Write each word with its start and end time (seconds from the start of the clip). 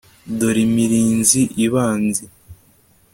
Dore 0.37 0.61
imirinzi 0.67 1.41
ibambye 1.65 2.23